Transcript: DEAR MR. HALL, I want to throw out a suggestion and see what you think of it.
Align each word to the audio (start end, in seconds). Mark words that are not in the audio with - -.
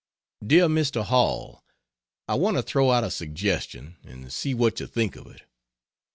DEAR 0.43 0.65
MR. 0.67 1.03
HALL, 1.05 1.63
I 2.27 2.33
want 2.33 2.57
to 2.57 2.63
throw 2.63 2.89
out 2.89 3.03
a 3.03 3.11
suggestion 3.11 3.97
and 4.03 4.33
see 4.33 4.55
what 4.55 4.79
you 4.79 4.87
think 4.87 5.15
of 5.15 5.27
it. 5.27 5.43